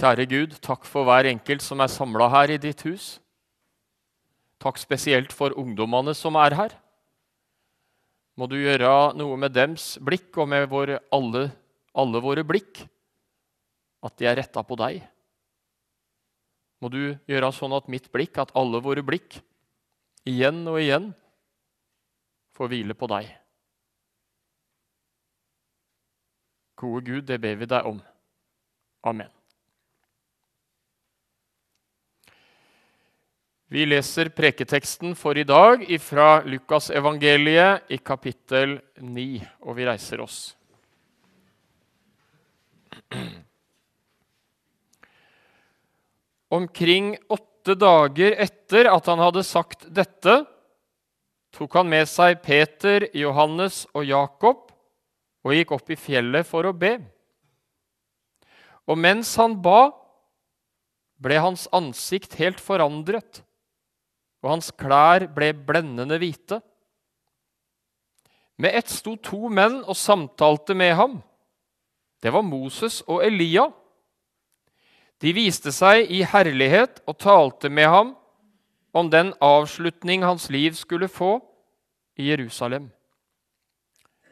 [0.00, 3.18] Kjære Gud, takk for hver enkelt som er samla her i ditt hus.
[4.56, 6.72] Takk spesielt for ungdommene som er her.
[8.32, 11.50] Må du gjøre noe med dems blikk og med våre, alle,
[11.92, 12.80] alle våre blikk,
[14.00, 15.02] at de er retta på deg.
[16.80, 19.36] Må du gjøre sånn at mitt blikk, at alle våre blikk,
[20.24, 21.10] igjen og igjen
[22.56, 23.28] får hvile på deg.
[26.80, 28.00] Gode Gud, det ber vi deg om.
[29.04, 29.39] Amen.
[33.70, 40.56] Vi leser preketeksten for i dag fra Lukasevangeliet i kapittel 9, og vi reiser oss.
[46.58, 50.34] Omkring åtte dager etter at han hadde sagt dette,
[51.54, 54.66] tok han med seg Peter, Johannes og Jakob
[55.46, 56.98] og gikk opp i fjellet for å be.
[58.90, 59.94] Og mens han ba,
[61.22, 63.46] ble hans ansikt helt forandret,
[64.40, 66.60] og hans klær ble blendende hvite.
[68.60, 71.20] Med ett sto to menn og samtalte med ham.
[72.20, 73.70] Det var Moses og Elia.
[75.20, 78.14] De viste seg i herlighet og talte med ham
[78.96, 81.38] om den avslutning hans liv skulle få
[82.20, 82.90] i Jerusalem.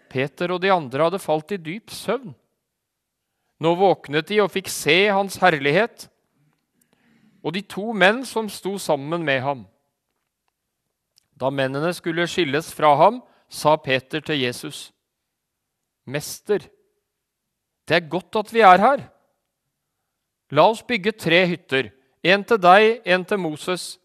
[0.09, 2.33] Peter og de andre hadde falt i dyp søvn.
[3.59, 6.09] Nå våknet de og fikk se hans herlighet
[7.43, 9.67] og de to menn som sto sammen med ham.
[11.39, 14.91] Da mennene skulle skilles fra ham, sa Peter til Jesus.:
[16.05, 16.65] Mester,
[17.89, 19.05] det er godt at vi er her.
[20.51, 21.91] La oss bygge tre hytter,
[22.25, 23.99] en til deg, en til Moses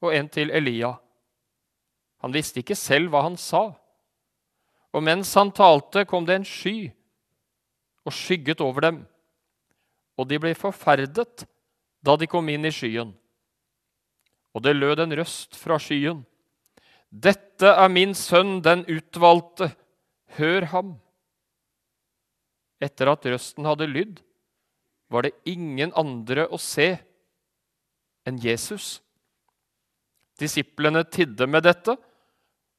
[0.00, 0.94] og en til Elia.
[2.22, 3.70] Han visste ikke selv hva han sa.
[4.92, 6.90] Og mens han talte, kom det en sky
[8.08, 9.02] og skygget over dem.
[10.18, 11.44] Og de ble forferdet
[12.04, 13.12] da de kom inn i skyen.
[14.54, 16.24] Og det lød en røst fra skyen.
[17.10, 19.72] Dette er min sønn, den utvalgte.
[20.36, 20.96] Hør ham.
[22.84, 24.18] Etter at røsten hadde lydd,
[25.08, 26.92] var det ingen andre å se
[28.28, 28.98] enn Jesus.
[30.38, 31.96] Disiplene tidde med dette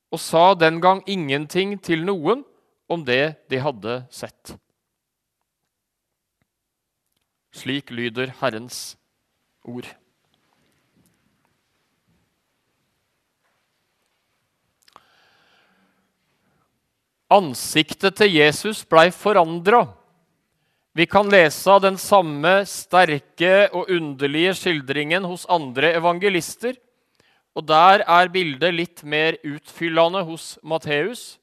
[0.09, 2.45] og sa den gang ingenting til noen
[2.89, 4.55] om det de hadde sett.
[7.53, 8.95] Slik lyder Herrens
[9.65, 9.89] ord.
[17.29, 19.83] Ansiktet til Jesus blei forandra.
[20.97, 26.73] Vi kan lese av den samme sterke og underlige skildringen hos andre evangelister.
[27.53, 31.37] Og der er bildet litt mer utfyllende hos Matteus.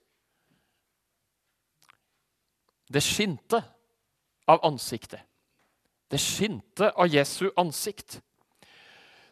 [2.91, 3.63] Det skinte
[4.51, 5.23] av ansiktet.
[6.11, 8.19] Det skinte av Jesu ansikt.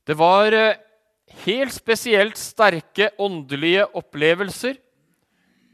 [0.06, 0.78] Det var eh,
[1.47, 4.78] helt spesielt sterke åndelige opplevelser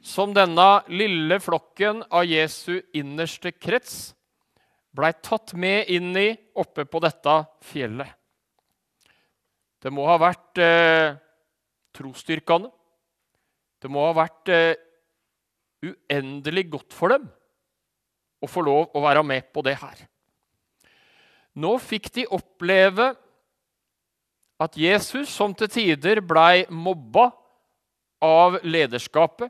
[0.00, 4.14] som denne lille flokken av Jesu innerste krets
[4.96, 7.36] blei tatt med inn i oppe på dette
[7.70, 8.08] fjellet.
[9.80, 11.16] Det må ha vært eh,
[11.96, 12.68] trosstyrkene.
[13.80, 14.74] Det må ha vært eh,
[15.86, 17.28] uendelig godt for dem
[18.40, 20.04] å få lov å være med på det her.
[21.60, 23.12] Nå fikk de oppleve
[24.60, 27.30] at Jesus, som til tider blei mobba
[28.20, 29.48] av lederskapet,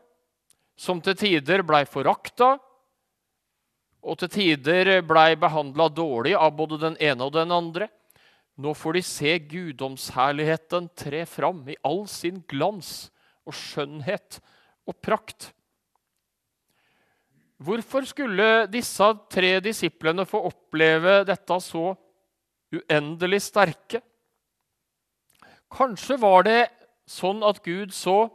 [0.80, 2.54] som til tider blei forakta,
[4.00, 7.90] og til tider blei behandla dårlig av både den ene og den andre,
[8.60, 13.10] nå får de se guddomsherligheten tre fram i all sin glans
[13.48, 14.40] og skjønnhet
[14.88, 15.50] og prakt.
[17.60, 21.90] Hvorfor skulle disse tre disiplene få oppleve dette så
[22.72, 24.00] uendelig sterke?
[25.70, 26.60] Kanskje var det
[27.08, 28.30] sånn at Gud så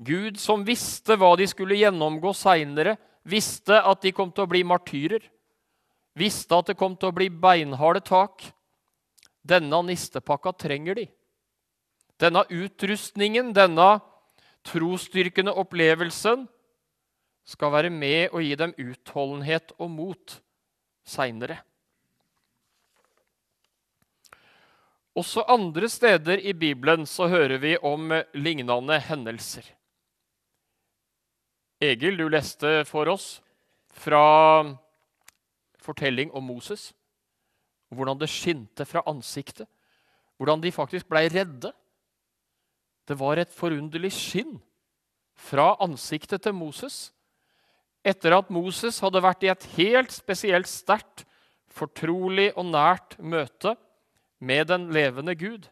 [0.00, 2.96] Gud som visste hva de skulle gjennomgå seinere,
[3.28, 5.28] visste at de kom til å bli martyrer
[6.20, 8.44] visste at det kom til å bli beinharde tak.
[9.40, 11.06] Denne nistepakka trenger de.
[12.20, 14.00] Denne utrustningen, denne
[14.68, 16.44] trosstyrkende opplevelsen,
[17.48, 20.36] skal være med og gi dem utholdenhet og mot
[21.08, 21.56] seinere.
[25.18, 29.64] Også andre steder i Bibelen så hører vi om lignende hendelser.
[31.80, 33.38] Egil, du leste for oss
[33.96, 34.66] fra
[35.80, 36.90] fortelling om Moses.
[37.88, 39.68] Hvordan det skinte fra ansiktet.
[40.36, 41.72] Hvordan de faktisk blei redde.
[43.08, 44.58] Det var et forunderlig skinn
[45.40, 47.10] fra ansiktet til Moses.
[48.04, 51.24] Etter at Moses hadde vært i et helt spesielt sterkt
[51.70, 53.74] fortrolig og nært møte
[54.40, 55.68] med den levende Gud.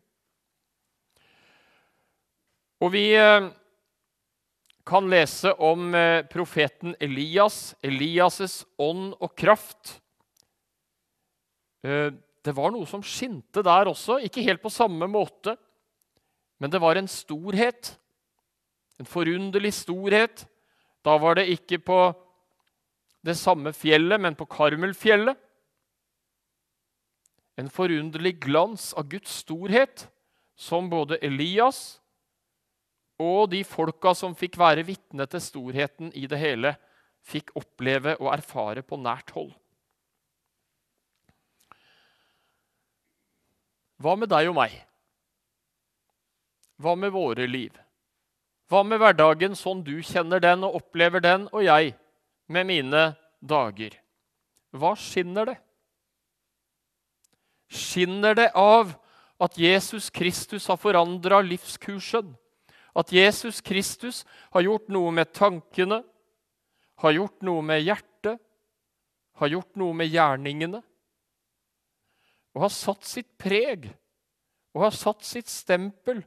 [2.80, 3.48] Og vi eh,
[4.88, 9.98] kan lese om eh, profeten Elias, Elias' ånd og kraft.
[11.84, 12.08] Eh,
[12.44, 15.58] det var noe som skinte der også, ikke helt på samme måte.
[16.58, 17.92] Men det var en storhet,
[18.98, 20.46] en forunderlig storhet.
[21.04, 22.00] Da var det ikke på
[23.26, 25.36] det samme fjellet, men på Karmelfjellet.
[27.58, 30.06] En forunderlig glans av Guds storhet,
[30.58, 31.98] som både Elias
[33.18, 36.74] og de folka som fikk være vitne til storheten i det hele,
[37.26, 39.50] fikk oppleve og erfare på nært hold.
[43.98, 44.76] Hva med deg og meg?
[46.78, 47.74] Hva med våre liv?
[48.70, 51.96] Hva med hverdagen sånn du kjenner den og opplever den, og jeg
[52.46, 53.02] med mine
[53.40, 53.96] dager?
[54.70, 55.56] Hva skinner det?
[57.68, 58.94] Skinner det av
[59.42, 62.36] at Jesus Kristus har forandra livskursen?
[62.98, 66.02] At Jesus Kristus har gjort noe med tankene,
[66.98, 68.40] har gjort noe med hjertet,
[69.38, 70.82] har gjort noe med gjerningene.
[72.56, 73.86] Og har satt sitt preg
[74.74, 76.24] og har satt sitt stempel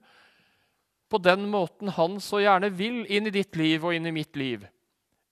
[1.11, 4.37] på den måten han så gjerne vil inn i ditt liv og inn i mitt
[4.39, 4.63] liv.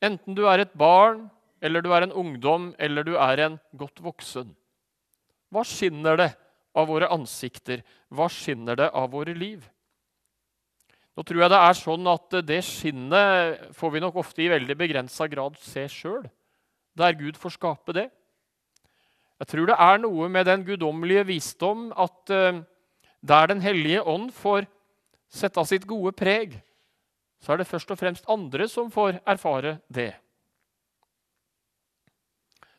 [0.03, 1.29] Enten du er et barn,
[1.63, 4.51] eller du er en ungdom, eller du er en godt voksen.
[5.51, 6.29] Hva skinner det
[6.75, 7.83] av våre ansikter?
[8.11, 9.63] Hva skinner det av våre liv?
[11.19, 14.77] Nå tror jeg det er sånn at det skinnet får vi nok ofte i veldig
[14.79, 16.21] begrensa grad se sjøl,
[16.95, 18.05] der Gud får skape det.
[19.43, 22.63] Jeg tror det er noe med den guddommelige visdom at uh,
[23.19, 24.63] der Den hellige ånd får
[25.27, 26.55] sette av sitt gode preg,
[27.43, 30.13] så er det først og fremst andre som får erfare det.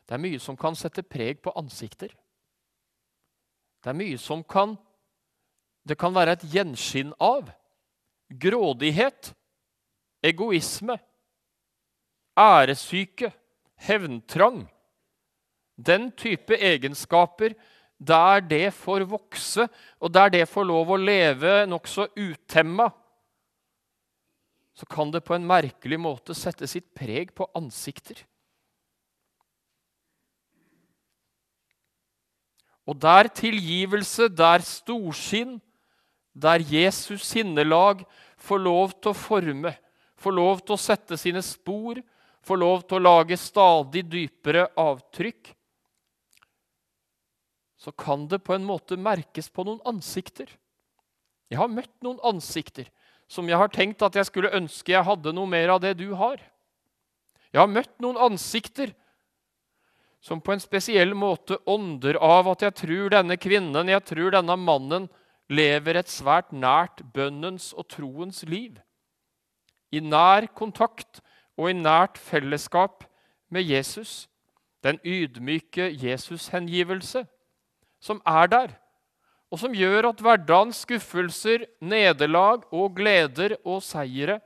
[0.09, 2.09] Det er mye som kan sette preg på ansikter.
[3.85, 4.79] Det er mye som kan
[5.85, 7.47] Det kan være et gjenskinn av
[8.39, 9.33] grådighet,
[10.23, 10.97] egoisme,
[12.37, 13.31] æresyke,
[13.81, 14.63] hevntrang.
[15.75, 17.55] Den type egenskaper
[18.01, 19.67] der det får vokse,
[20.01, 22.89] og der det får lov å leve nokså utemma,
[24.73, 28.23] så kan det på en merkelig måte sette sitt preg på ansikter.
[32.89, 35.59] Og der tilgivelse, der storsinn,
[36.33, 38.05] der Jesus sinnelag
[38.39, 39.73] får lov til å forme,
[40.21, 41.99] får lov til å sette sine spor,
[42.41, 45.51] får lov til å lage stadig dypere avtrykk,
[47.81, 50.49] så kan det på en måte merkes på noen ansikter.
[51.49, 52.87] Jeg har møtt noen ansikter
[53.31, 56.11] som jeg har tenkt at jeg skulle ønske jeg hadde noe mer av det du
[56.19, 56.37] har.
[57.51, 58.93] Jeg har møtt noen ansikter
[60.21, 64.57] som på en spesiell måte ånder av at jeg tror denne kvinnen, jeg tror denne
[64.61, 65.09] mannen,
[65.51, 68.79] lever et svært nært bønnens og troens liv.
[69.91, 71.19] I nær kontakt
[71.59, 73.03] og i nært fellesskap
[73.51, 74.29] med Jesus.
[74.83, 77.25] Den ydmyke Jesus-hengivelse
[78.01, 78.71] som er der,
[79.51, 84.39] og som gjør at hverdagens skuffelser, nederlag og gleder og seire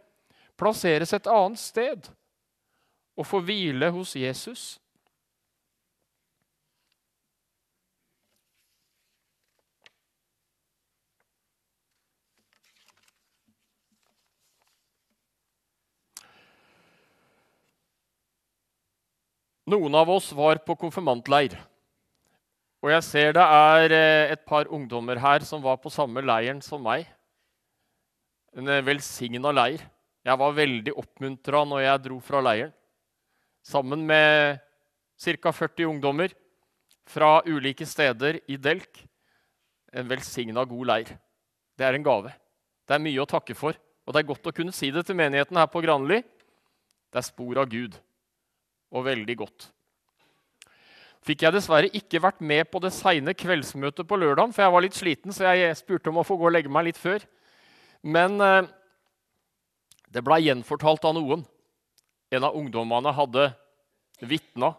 [0.59, 2.09] plasseres et annet sted
[3.15, 4.75] og får hvile hos Jesus.
[19.65, 21.55] Noen av oss var på konfirmantleir.
[22.85, 26.59] Og jeg ser det er eh, et par ungdommer her som var på samme leiren
[26.61, 27.07] som meg.
[28.53, 29.81] En eh, velsigna leir.
[30.25, 32.75] Jeg var veldig oppmuntra når jeg dro fra leiren.
[33.65, 34.61] Sammen med
[35.17, 35.49] ca.
[35.49, 36.37] 40 ungdommer
[37.09, 39.01] fra ulike steder i Delk.
[39.89, 41.17] En velsigna, god leir.
[41.73, 42.37] Det er en gave.
[42.85, 43.73] Det er mye å takke for.
[44.05, 46.21] Og det er godt å kunne si det til menigheten her på Granli.
[47.09, 47.97] Det er spor av Gud
[48.95, 49.67] og veldig godt.
[51.25, 54.85] Fikk jeg dessverre ikke vært med på det seine kveldsmøtet på lørdag, for jeg var
[54.85, 57.25] litt sliten, så jeg spurte om å få gå og legge meg litt før.
[58.05, 58.67] Men eh,
[60.13, 61.41] det blei gjenfortalt av noen.
[62.29, 63.49] En av ungdommene hadde
[64.21, 64.75] vitna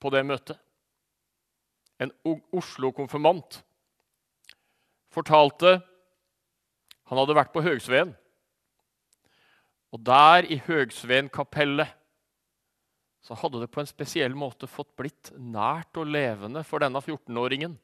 [0.00, 0.56] på det møtet.
[2.00, 3.60] En Oslo-konfirmant
[5.12, 5.76] fortalte
[7.10, 8.14] han hadde vært på Høgsveen.
[9.92, 11.92] Og der i Høgsveen-kapellet
[13.22, 17.76] så hadde det på en spesiell måte fått blitt nært og levende for denne 14-åringen.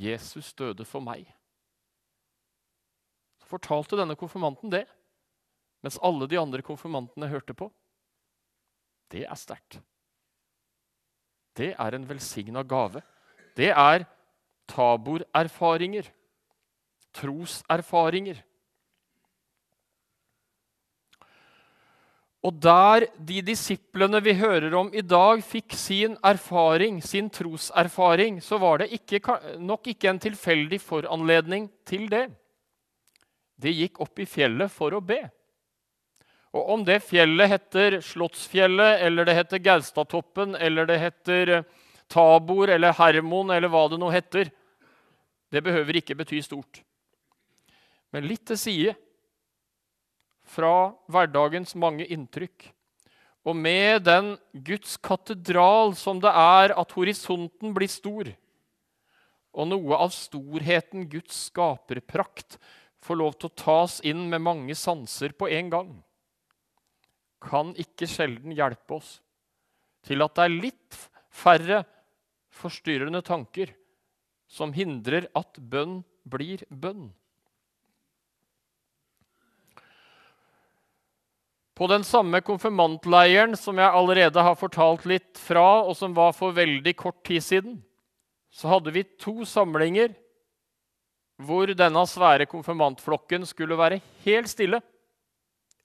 [0.00, 1.26] Jesus døde for meg.
[3.42, 4.86] Så fortalte denne konfirmanten det,
[5.84, 7.68] mens alle de andre konfirmantene hørte på.
[9.12, 9.80] Det er sterkt.
[11.58, 13.02] det er en velsigna gave.
[13.56, 14.04] Det er
[14.70, 16.06] taborerfaringer.
[17.12, 18.44] Troserfaringer.
[22.46, 28.60] Og der de disiplene vi hører om i dag, fikk sin erfaring, sin troserfaring, så
[28.62, 29.20] var det ikke,
[29.58, 32.28] nok ikke en tilfeldig foranledning til det.
[33.58, 35.18] De gikk opp i fjellet for å be.
[36.54, 41.66] Og om det fjellet heter Slottsfjellet, eller det heter Gaustatoppen, eller det heter eh,
[42.08, 44.48] Tabor eller Hermon, eller hva det nå heter,
[45.52, 46.80] det behøver ikke bety stort.
[48.14, 48.94] Men litt til side
[50.48, 52.70] fra hverdagens mange inntrykk.
[53.48, 58.28] Og med den Guds katedral som det er at horisonten blir stor,
[59.58, 62.58] og noe av storheten Guds skaperprakt
[63.04, 65.90] får lov til å tas inn med mange sanser på en gang,
[67.40, 69.18] kan ikke sjelden hjelpe oss
[70.06, 70.98] til at det er litt
[71.30, 71.84] færre
[72.58, 73.70] forstyrrende tanker
[74.50, 77.10] som hindrer at bønn blir bønn.
[81.78, 86.56] På den samme konfirmantleiren som jeg allerede har fortalt litt fra, og som var for
[86.56, 87.76] veldig kort tid siden,
[88.50, 90.10] så hadde vi to samlinger
[91.38, 94.80] hvor denne svære konfirmantflokken skulle være helt stille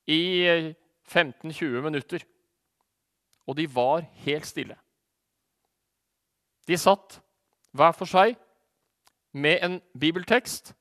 [0.10, 0.74] i
[1.06, 2.24] 15-20 minutter.
[3.46, 4.80] Og de var helt stille.
[6.66, 7.20] De satt
[7.76, 8.34] hver for seg
[9.34, 10.74] med en bibeltekst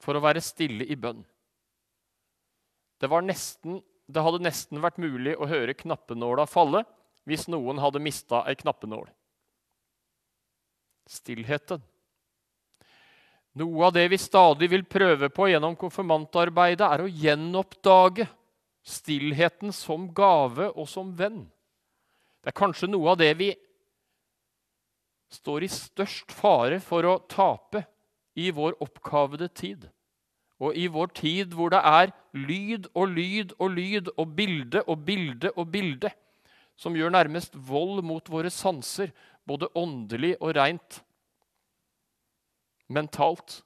[0.00, 1.20] for å være stille i bønn.
[2.96, 6.84] Det var nesten det hadde nesten vært mulig å høre knappenåla falle
[7.26, 9.08] hvis noen hadde mista ei knappenål.
[11.10, 11.82] Stillheten.
[13.56, 18.26] Noe av det vi stadig vil prøve på gjennom konfirmantarbeidet, er å gjenoppdage
[18.86, 21.46] stillheten som gave og som venn.
[22.44, 23.50] Det er kanskje noe av det vi
[25.32, 27.82] står i størst fare for å tape
[28.38, 29.88] i vår oppkavede tid.
[30.62, 35.04] Og i vår tid hvor det er lyd og lyd og lyd og bilde og
[35.04, 36.10] bilde og bilde,
[36.76, 39.10] som gjør nærmest vold mot våre sanser,
[39.46, 41.04] både åndelig og reint
[42.88, 43.62] mentalt.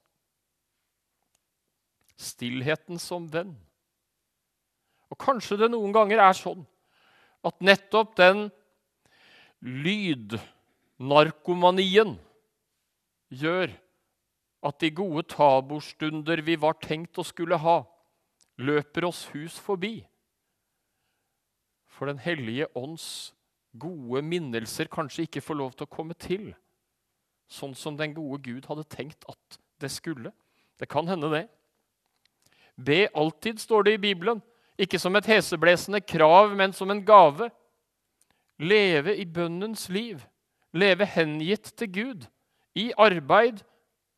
[2.20, 3.56] Stillheten som venn.
[5.10, 6.66] Og kanskje det noen ganger er sånn
[7.46, 8.50] at nettopp den
[9.64, 12.18] lydnarkomanien
[13.32, 13.70] gjør
[14.62, 17.82] at de gode taborstunder vi var tenkt å skulle ha,
[18.60, 20.02] løper oss hus forbi.
[21.88, 23.32] For Den hellige ånds
[23.78, 26.50] gode minnelser kanskje ikke får lov til å komme til,
[27.50, 30.32] sånn som den gode Gud hadde tenkt at det skulle.
[30.80, 31.46] Det kan hende, det.
[32.76, 34.40] Be alltid, står det i Bibelen.
[34.80, 37.50] Ikke som et heseblesende krav, men som en gave.
[38.60, 40.22] Leve i bønnens liv.
[40.72, 42.24] Leve hengitt til Gud.
[42.74, 43.60] I arbeid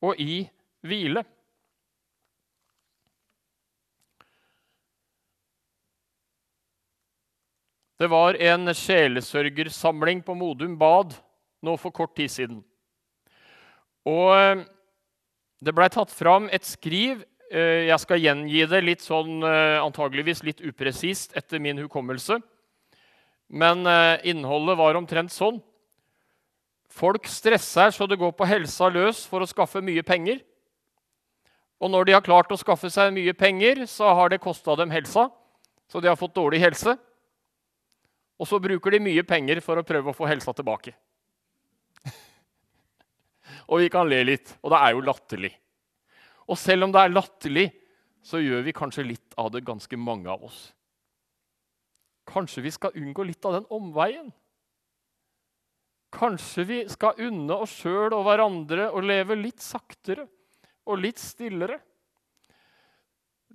[0.02, 0.42] og i
[0.82, 1.22] hvile.
[8.02, 11.12] Det var en sjelesørgersamling på Modum Bad
[11.62, 12.62] nå for kort tid siden.
[14.10, 14.64] Og eh,
[15.62, 17.22] det blei tatt fram et skriv.
[17.52, 22.40] Eh, jeg skal gjengi det litt sånn, eh, antageligvis litt upresist etter min hukommelse.
[23.52, 23.84] Men
[24.24, 25.58] innholdet var omtrent sånn.
[26.92, 30.42] Folk stresser så det går på helsa løs for å skaffe mye penger.
[31.82, 34.92] Og når de har klart å skaffe seg mye penger, så har det kosta dem
[34.92, 35.26] helsa.
[35.90, 36.94] Så de har fått dårlig helse.
[38.38, 40.92] Og så bruker de mye penger for å prøve å få helsa tilbake.
[43.70, 45.52] og vi kan le litt, og det er jo latterlig.
[46.50, 47.66] Og selv om det er latterlig,
[48.22, 50.68] så gjør vi kanskje litt av det, ganske mange av oss.
[52.30, 54.30] Kanskje vi skal unngå litt av den omveien?
[56.12, 60.26] Kanskje vi skal unne oss sjøl og hverandre å leve litt saktere
[60.84, 61.78] og litt stillere?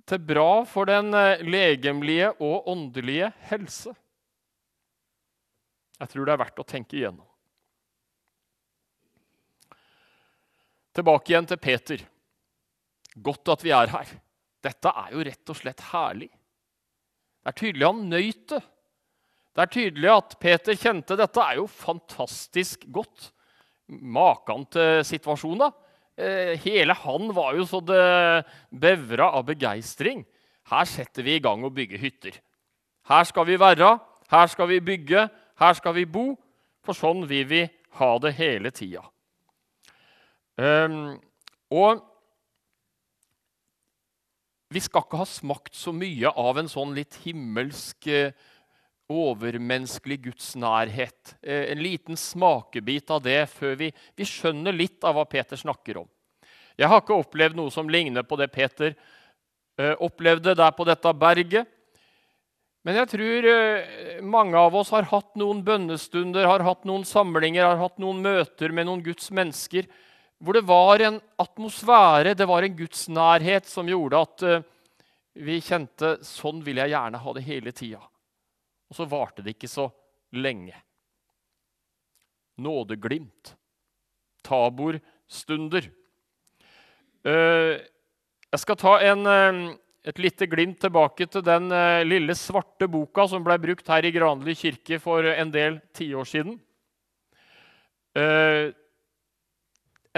[0.08, 3.92] Til bra for den eh, legemlige og åndelige helse.
[5.98, 7.26] Jeg tror det er verdt å tenke igjennom.
[10.98, 12.02] Tilbake igjen til Peter.
[13.14, 14.10] Godt at vi er her.
[14.64, 16.30] Dette er jo rett og slett herlig.
[17.38, 18.62] Det er tydelig han nøyt det.
[19.58, 23.32] Det er tydelig at Peter kjente dette er jo fantastisk godt.
[23.90, 25.72] Makan til situasjon, da.
[26.62, 30.20] hele han var jo så det bevra av begeistring.
[30.70, 32.36] Her setter vi i gang å bygge hytter.
[33.10, 33.88] Her skal vi være,
[34.30, 35.24] her skal vi bygge,
[35.58, 36.28] her skal vi bo.
[36.86, 37.64] For sånn vil vi
[37.98, 39.02] ha det hele tida.
[40.54, 41.18] Um,
[41.74, 42.04] og
[44.70, 48.30] vi skal ikke ha smakt så mye av en sånn litt himmelsk uh,
[49.08, 51.34] overmenneskelig Guds nærhet.
[51.42, 56.02] Eh, en liten smakebit av det før vi, vi, skjønner litt av hva Peter snakker
[56.02, 56.08] om.
[56.78, 61.12] Jeg har ikke opplevd noe som ligner på det Peter eh, opplevde der på dette
[61.16, 61.70] berget.
[62.86, 67.64] Men jeg tror eh, mange av oss har hatt noen bønnestunder, har hatt noen samlinger,
[67.64, 69.88] har hatt noen møter med noen Guds mennesker
[70.38, 74.44] hvor det var en atmosfære, det var en Guds nærhet, som gjorde at
[75.34, 78.04] vi kjente sånn vil jeg gjerne ha det hele tida.
[78.88, 79.88] Og så varte det ikke så
[80.32, 80.74] lenge.
[82.58, 83.54] Nådeglimt.
[84.44, 85.90] Taborstunder.
[87.26, 87.74] Eh,
[88.48, 89.76] jeg skal ta en, eh,
[90.08, 94.12] et lite glimt tilbake til den eh, lille svarte boka som ble brukt her i
[94.14, 96.60] Granli kirke for en del tiår siden.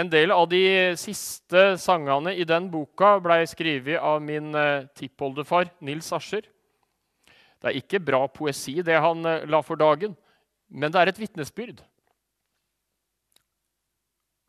[0.01, 4.55] En del av de siste sangene i den boka ble skrevet av min
[4.97, 6.41] tippoldefar Nils Ascher.
[7.61, 10.15] Det er ikke bra poesi, det han eh, la for dagen,
[10.73, 11.83] men det er et vitnesbyrd.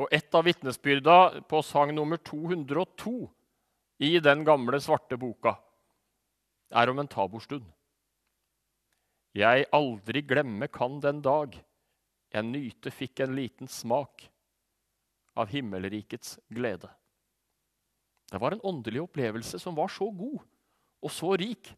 [0.01, 1.19] Og et av vitnesbyrda
[1.51, 3.13] på sang nummer 202
[4.03, 5.55] i den gamle, svarte boka
[6.73, 7.67] er om en taborstund.
[9.37, 11.55] Jeg aldri glemme kan den dag
[12.33, 14.25] jeg nyte fikk en liten smak
[15.37, 16.89] av himmelrikets glede.
[18.33, 20.41] Det var en åndelig opplevelse som var så god
[21.03, 21.75] og så rik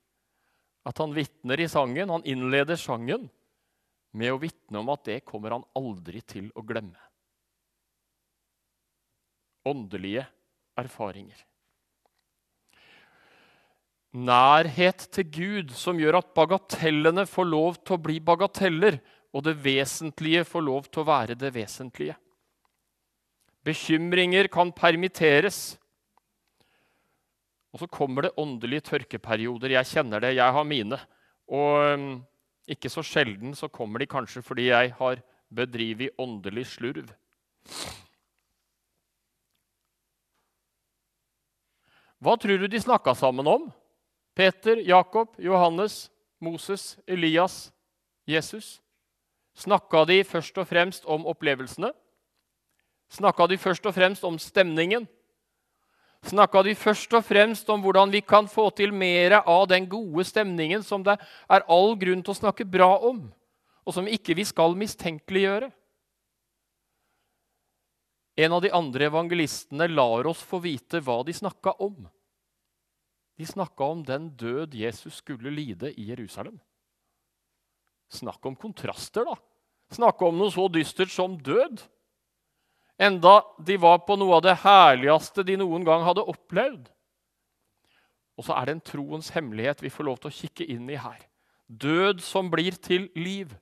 [0.84, 3.28] at han vitner i sangen, han innleder sangen
[4.14, 7.00] med å vitne om at det kommer han aldri til å glemme.
[9.64, 10.26] Åndelige
[10.78, 11.38] erfaringer.
[14.14, 19.00] Nærhet til Gud som gjør at bagatellene får lov til å bli bagateller,
[19.34, 22.14] og det vesentlige får lov til å være det vesentlige.
[23.66, 25.74] Bekymringer kan permitteres.
[27.74, 29.74] Og så kommer det åndelige tørkeperioder.
[29.74, 30.98] Jeg kjenner det, jeg har mine.
[31.50, 32.04] Og um,
[32.70, 35.18] ikke så sjelden så kommer de kanskje fordi jeg har
[35.50, 37.10] bedrevet åndelig slurv.
[42.22, 43.66] Hva tror du de snakka sammen om?
[44.38, 46.08] Peter, Jakob, Johannes,
[46.40, 47.72] Moses, Elias,
[48.26, 48.78] Jesus?
[49.54, 51.90] Snakka de først og fremst om opplevelsene?
[53.10, 55.10] Snakka de først og fremst om stemningen?
[56.30, 60.24] Snakka de først og fremst om hvordan vi kan få til mer av den gode
[60.26, 63.26] stemningen som det er all grunn til å snakke bra om,
[63.84, 65.70] og som ikke vi skal mistenkeliggjøre.
[68.34, 72.08] En av de andre evangelistene lar oss få vite hva de snakka om.
[73.38, 76.58] De snakka om den død Jesus skulle lide i Jerusalem.
[78.10, 79.34] Snakk om kontraster, da!
[79.94, 81.82] Snakk om noe så dystert som død
[82.98, 86.88] enda de var på noe av det herligste de noen gang hadde opplevd.
[88.38, 90.98] Og så er det en troens hemmelighet vi får lov til å kikke inn i
[90.98, 91.20] her.
[91.68, 93.54] Død som blir til liv.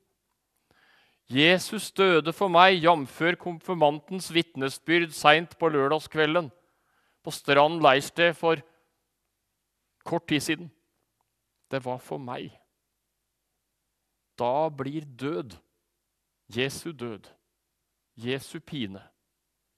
[1.29, 3.21] Jesus døde for meg, jf.
[3.39, 6.51] konfirmantens vitnesbyrd seint på lørdagskvelden
[7.23, 8.59] på Strand leirsted for
[10.03, 10.71] kort tid siden.
[11.71, 12.51] Det var for meg.
[14.37, 15.55] Da blir død,
[16.49, 17.29] Jesu død,
[18.15, 19.01] Jesu pine,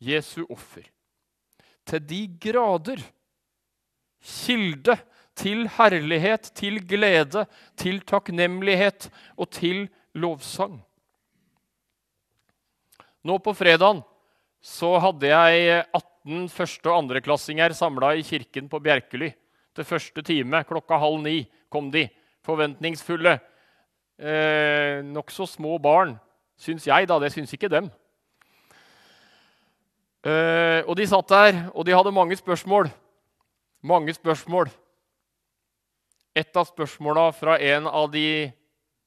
[0.02, 0.86] Jesu offer.
[1.86, 3.04] Til de grader
[4.26, 4.98] kilde
[5.36, 7.46] til herlighet, til glede,
[7.78, 10.80] til takknemlighet og til lovsang.
[13.26, 14.04] Nå på fredagen
[14.66, 19.32] så hadde jeg 18 første- og andreklassinger samla i kirken på Bjerkely.
[19.76, 22.08] Til første time klokka halv ni kom de,
[22.46, 23.40] forventningsfulle.
[24.18, 26.16] Eh, Nokså små barn,
[26.58, 27.20] syns jeg, da.
[27.20, 27.90] Det syns ikke dem.
[30.26, 32.90] Uh, og de satt der, og de hadde mange spørsmål.
[33.86, 34.72] Mange spørsmål.
[36.36, 38.52] Et av spørsmåla fra en av de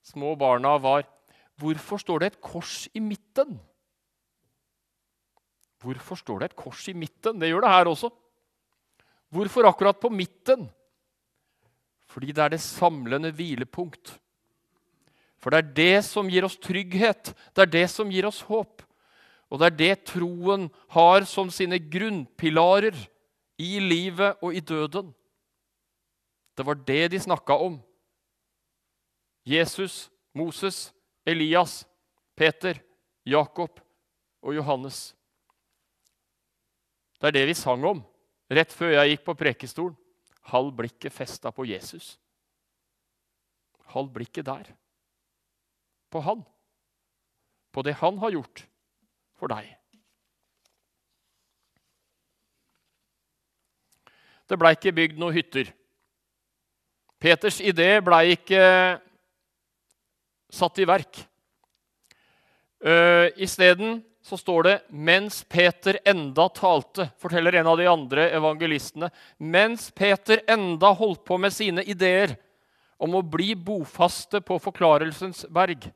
[0.07, 1.07] små barna var
[1.59, 3.57] Hvorfor står det et kors i midten?
[5.83, 7.41] Hvorfor står det et kors i midten?
[7.41, 8.11] Det gjør det her også.
[9.35, 10.69] Hvorfor akkurat på midten?
[12.07, 14.15] Fordi det er det samlende hvilepunkt.
[15.39, 18.83] For det er det som gir oss trygghet, det er det som gir oss håp.
[19.49, 22.97] Og det er det troen har som sine grunnpilarer
[23.59, 25.15] i livet og i døden.
[26.57, 27.79] Det var det de snakka om.
[29.49, 30.93] Jesus, Moses,
[31.25, 31.87] Elias,
[32.37, 32.77] Peter,
[33.25, 33.81] Jakob
[34.43, 35.15] og Johannes.
[37.19, 38.05] Det er det vi sang om
[38.53, 39.97] rett før jeg gikk på prekestolen.
[40.53, 42.17] Hold blikket festa på Jesus.
[43.93, 44.71] Hold blikket der.
[46.09, 46.45] På han.
[47.73, 48.68] På det han har gjort
[49.39, 49.71] for deg.
[54.49, 55.71] Det blei ikke bygd noen hytter.
[57.21, 58.63] Peters idé blei ikke
[60.55, 61.21] satt i verk.
[62.79, 69.11] Uh, Isteden står det 'mens Peter enda talte', forteller en av de andre evangelistene.
[69.39, 72.37] Mens Peter enda holdt på med sine ideer
[72.99, 75.91] om å bli bofaste på Forklarelsens berg,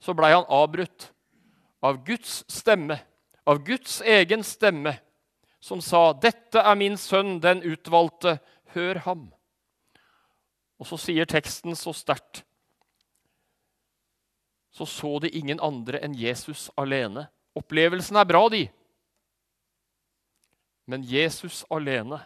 [0.00, 1.12] så blei han avbrutt
[1.82, 3.00] av Guds stemme,
[3.44, 4.96] av Guds egen stemme,
[5.60, 8.38] som sa, 'Dette er min sønn, den utvalgte.
[8.74, 9.32] Hør ham.'
[10.78, 12.44] Og så sier teksten så sterkt
[14.72, 17.26] Så så de ingen andre enn Jesus alene.
[17.54, 18.70] Opplevelsen er bra, de.
[20.88, 22.18] Men Jesus alene,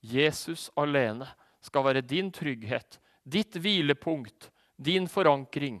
[0.00, 1.28] Jesus alene
[1.62, 5.78] skal være din trygghet, ditt hvilepunkt, din forankring.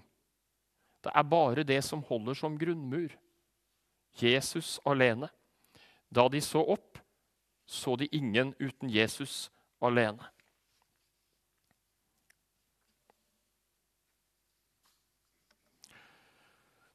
[1.08, 3.14] Det er bare det som holder som grunnmur.
[4.20, 5.30] Jesus alene.
[6.12, 6.98] Da de så opp,
[7.64, 9.48] så de ingen uten Jesus
[9.80, 10.26] alene.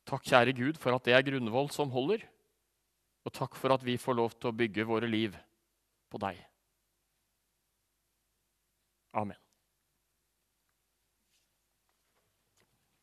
[0.05, 2.21] Takk, kjære Gud, for at det er grunnvoll som holder.
[3.25, 5.33] Og takk for at vi får lov til å bygge våre liv
[6.13, 6.37] på deg.
[9.17, 9.42] Amen.